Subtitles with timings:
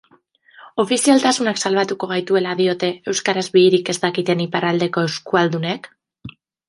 [0.83, 5.91] Ofizialtasunak salbatuko gaituela diote euskaraz bihirik ez dakiten iparraldeko euskualdunek?